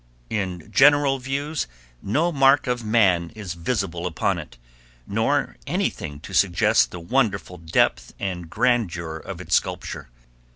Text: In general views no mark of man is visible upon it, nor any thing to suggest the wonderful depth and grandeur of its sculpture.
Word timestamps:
In 0.31 0.67
general 0.71 1.19
views 1.19 1.67
no 2.01 2.31
mark 2.31 2.65
of 2.65 2.83
man 2.83 3.29
is 3.35 3.53
visible 3.53 4.07
upon 4.07 4.39
it, 4.39 4.57
nor 5.05 5.57
any 5.67 5.91
thing 5.91 6.19
to 6.21 6.33
suggest 6.33 6.89
the 6.89 6.99
wonderful 6.99 7.59
depth 7.59 8.11
and 8.19 8.49
grandeur 8.49 9.17
of 9.17 9.39
its 9.39 9.53
sculpture. 9.53 10.09